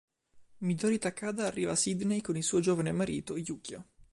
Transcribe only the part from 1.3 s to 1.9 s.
arriva a